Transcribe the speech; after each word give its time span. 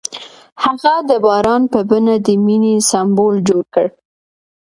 هغه 0.63 0.93
د 1.09 1.11
باران 1.25 1.63
په 1.73 1.79
بڼه 1.89 2.15
د 2.25 2.29
مینې 2.45 2.75
سمبول 2.89 3.35
جوړ 3.47 3.63
کړ. 3.73 3.87